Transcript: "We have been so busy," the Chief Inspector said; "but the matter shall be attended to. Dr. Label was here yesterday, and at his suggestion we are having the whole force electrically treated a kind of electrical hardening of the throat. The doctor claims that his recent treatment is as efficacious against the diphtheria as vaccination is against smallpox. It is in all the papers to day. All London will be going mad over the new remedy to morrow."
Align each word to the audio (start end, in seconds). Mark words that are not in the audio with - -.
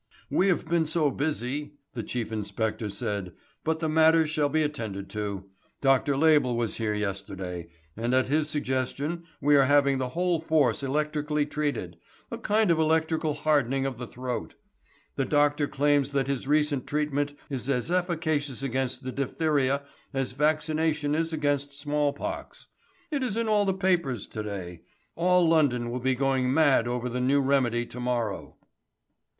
"We 0.31 0.47
have 0.47 0.67
been 0.67 0.87
so 0.87 1.11
busy," 1.11 1.75
the 1.93 2.01
Chief 2.01 2.31
Inspector 2.31 2.89
said; 2.89 3.33
"but 3.63 3.81
the 3.81 3.87
matter 3.87 4.25
shall 4.25 4.49
be 4.49 4.63
attended 4.63 5.11
to. 5.11 5.47
Dr. 5.79 6.17
Label 6.17 6.57
was 6.57 6.77
here 6.77 6.95
yesterday, 6.95 7.69
and 7.95 8.15
at 8.15 8.25
his 8.25 8.49
suggestion 8.49 9.25
we 9.39 9.55
are 9.55 9.65
having 9.65 9.99
the 9.99 10.09
whole 10.17 10.41
force 10.41 10.81
electrically 10.81 11.45
treated 11.45 11.99
a 12.31 12.39
kind 12.39 12.71
of 12.71 12.79
electrical 12.79 13.35
hardening 13.35 13.85
of 13.85 13.99
the 13.99 14.07
throat. 14.07 14.55
The 15.17 15.25
doctor 15.25 15.67
claims 15.67 16.09
that 16.13 16.25
his 16.25 16.47
recent 16.47 16.87
treatment 16.87 17.37
is 17.51 17.69
as 17.69 17.91
efficacious 17.91 18.63
against 18.63 19.03
the 19.03 19.11
diphtheria 19.11 19.83
as 20.15 20.31
vaccination 20.31 21.13
is 21.13 21.31
against 21.31 21.79
smallpox. 21.79 22.69
It 23.11 23.21
is 23.21 23.37
in 23.37 23.47
all 23.47 23.65
the 23.65 23.71
papers 23.75 24.25
to 24.29 24.41
day. 24.41 24.81
All 25.15 25.47
London 25.47 25.91
will 25.91 25.99
be 25.99 26.15
going 26.15 26.51
mad 26.51 26.87
over 26.87 27.07
the 27.07 27.21
new 27.21 27.39
remedy 27.39 27.85
to 27.85 27.99
morrow." 27.99 28.55